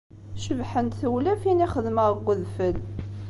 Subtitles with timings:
[0.43, 2.77] Cebḥent tewlafin i xedmeɣ deg udfel.